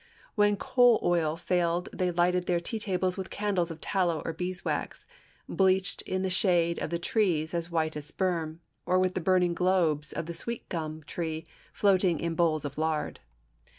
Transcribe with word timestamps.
When 0.33 0.57
coal 0.57 0.99
oil 1.03 1.37
failed 1.37 1.87
they 1.93 2.09
lighted 2.09 2.47
their 2.47 2.59
tea 2.59 2.79
tables 2.79 3.17
with 3.17 3.29
candles 3.29 3.69
of 3.69 3.79
tallow 3.79 4.23
or 4.25 4.33
beeswax, 4.33 5.05
bleached 5.47 6.01
in 6.01 6.23
the 6.23 6.29
shade 6.31 6.79
of 6.79 6.89
the 6.89 6.97
trees 6.97 7.53
as 7.53 7.69
white 7.69 7.95
as 7.95 8.05
sperm; 8.07 8.61
or 8.87 8.97
with 8.97 9.13
burning 9.23 9.53
globes 9.53 10.11
of 10.11 10.25
the 10.25 10.33
sweet 10.33 10.67
gum 10.69 11.03
tree 11.03 11.45
floating 11.71 12.19
in 12.19 12.33
bowls 12.33 12.65
of 12.65 12.79
lard. 12.79 13.19